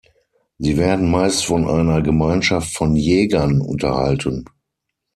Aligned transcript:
Sie 0.57 0.77
werden 0.77 1.11
meist 1.11 1.45
von 1.45 1.67
einer 1.67 2.01
Gemeinschaft 2.01 2.75
von 2.75 2.95
Jägern 2.95 3.61
unterhalten. 3.61 4.45